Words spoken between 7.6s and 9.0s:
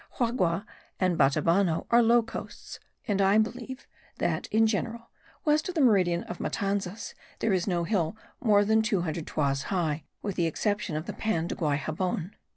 no hill more than